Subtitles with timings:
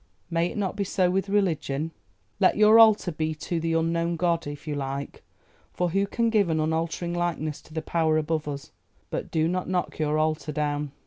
[0.31, 1.91] May it not be so with religion?
[2.39, 6.59] Let your altar be to the 'Unknown God,' if you like—for who can give an
[6.59, 10.91] unaltering likeness to the Power above us?—but do not knock your altar down.